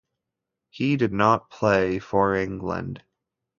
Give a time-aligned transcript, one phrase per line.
[0.71, 3.03] He did not play for England.